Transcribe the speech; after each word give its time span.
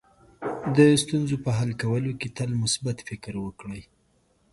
د 0.75 0.77
ستونزو 1.03 1.35
په 1.45 1.49
حل 1.57 1.71
کولو 1.81 2.11
کې 2.19 2.27
تل 2.37 2.49
مثبت 2.63 2.97
فکر 3.09 3.33
وکړئ. 3.45 3.81